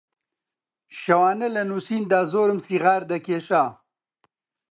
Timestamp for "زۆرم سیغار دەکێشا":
2.31-3.65